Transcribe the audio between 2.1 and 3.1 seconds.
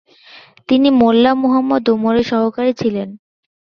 সহকারী ছিলেন।